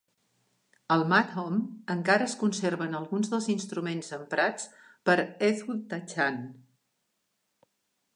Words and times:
Al 0.93 1.03
madhom 1.09 1.57
encara 1.95 2.25
es 2.29 2.33
conserven 2.43 2.97
alguns 2.99 3.29
dels 3.33 3.49
instruments 3.55 4.09
emprats 4.17 4.65
per 5.11 5.17
Ezhuthachan. 5.49 6.41